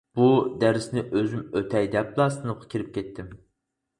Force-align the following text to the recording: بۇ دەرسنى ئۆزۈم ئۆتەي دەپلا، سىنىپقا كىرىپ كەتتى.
بۇ 0.19 0.27
دەرسنى 0.61 1.01
ئۆزۈم 1.17 1.43
ئۆتەي 1.59 1.89
دەپلا، 1.97 2.27
سىنىپقا 2.37 2.71
كىرىپ 2.75 2.89
كەتتى. 2.97 3.29